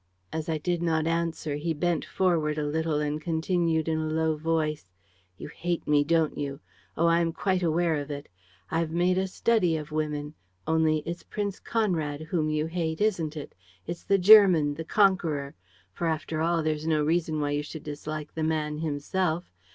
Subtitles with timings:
[0.33, 4.35] "As I did not answer, he bent forward a little and continued, in a low
[4.35, 4.89] voice:
[5.37, 6.59] "'You hate me, don't you?
[6.97, 8.27] Oh, I'm quite aware of it!
[8.71, 10.33] I've made a study of women.
[10.65, 13.53] Only, it's Prince Conrad whom you hate, isn't it?
[13.85, 15.53] It's the German, the conqueror.
[15.93, 19.51] For, after all, there's no reason why you should dislike the man himself.